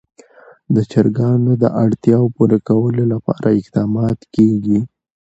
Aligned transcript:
د 0.75 0.77
چرګانو 0.91 1.51
د 1.63 1.65
اړتیاوو 1.83 2.33
پوره 2.35 2.59
کولو 2.67 3.03
لپاره 3.13 3.47
اقدامات 3.59 4.19
کېږي. 4.35 4.79